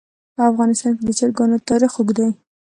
[0.35, 2.27] په افغانستان کې د چرګان تاریخ اوږد دی.